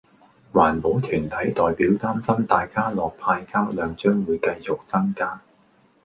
[0.51, 5.39] 環保團體代表擔心大家樂派膠量將會繼續增加